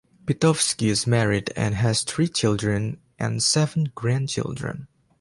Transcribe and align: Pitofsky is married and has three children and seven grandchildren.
Pitofsky 0.25 0.87
is 0.87 1.05
married 1.05 1.51
and 1.55 1.75
has 1.75 2.01
three 2.01 2.27
children 2.27 2.99
and 3.19 3.43
seven 3.43 3.91
grandchildren. 3.93 4.87